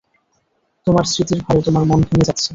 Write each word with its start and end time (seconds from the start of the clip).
তোমার 0.87 1.05
স্মৃতির 1.05 1.39
ভারে 1.45 1.61
তোমার 1.61 1.83
মন 1.85 1.99
ভেঙ্গে 2.01 2.27
যাচ্ছে। 2.29 2.49